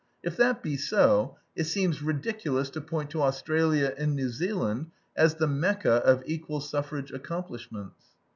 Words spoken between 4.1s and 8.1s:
New Zealand as the Mecca of equal suffrage accomplishments.